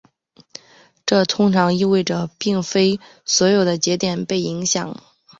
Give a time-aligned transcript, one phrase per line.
[1.05, 4.99] 这通常意味着并非所有的节点被影响。